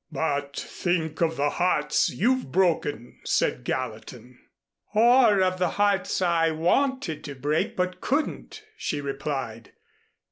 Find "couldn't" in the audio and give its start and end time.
8.01-8.63